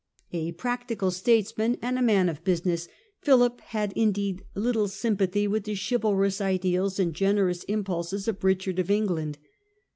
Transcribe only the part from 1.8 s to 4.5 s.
a man of business, Philip had indeed